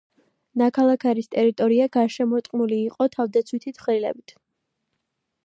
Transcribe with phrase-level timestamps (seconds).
[0.61, 4.37] ნაქალაქარის ტერიტორია გარშემოტყმული იყო თავდაცვითი თხრილებით.